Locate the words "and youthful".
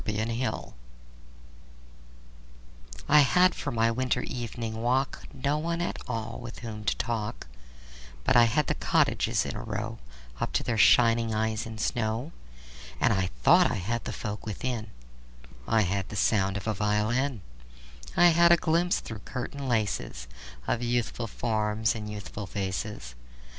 21.93-22.47